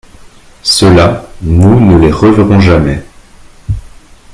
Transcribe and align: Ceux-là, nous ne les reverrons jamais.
Ceux-là, 0.63 1.27
nous 1.43 1.79
ne 1.79 1.95
les 1.99 2.09
reverrons 2.11 2.59
jamais. 2.59 3.03